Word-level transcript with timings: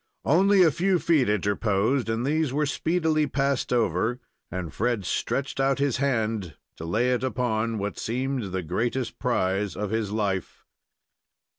Only 0.25 0.63
a 0.63 0.71
few 0.71 0.97
feet 0.97 1.29
interposed, 1.29 2.09
and 2.09 2.25
these 2.25 2.51
were 2.51 2.65
speedily 2.65 3.27
passed 3.27 3.71
over, 3.71 4.19
and 4.49 4.73
Fred 4.73 5.05
stretched 5.05 5.59
out 5.59 5.77
his 5.77 5.97
hand 5.97 6.55
to 6.77 6.85
lay 6.85 7.11
it 7.11 7.23
upon 7.23 7.77
what 7.77 7.99
seemed 7.99 8.45
the 8.45 8.63
greatest 8.63 9.19
prize 9.19 9.75
of 9.75 9.91
his 9.91 10.09
life. 10.11 10.65